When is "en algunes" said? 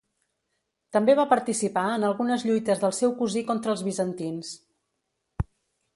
1.99-2.47